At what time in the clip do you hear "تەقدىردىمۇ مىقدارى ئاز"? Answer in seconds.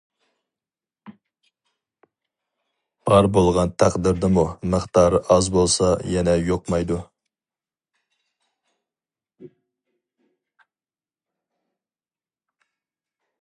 3.83-5.51